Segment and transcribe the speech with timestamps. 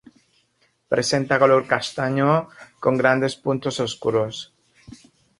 [0.93, 4.51] Presenta color castaño con grandes puntos oscuros.